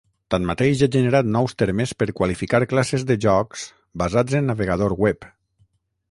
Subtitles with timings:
[0.33, 3.65] Tanmateix ha generat nous termes per qualificar classes de jocs
[4.05, 5.29] basats en navegador web.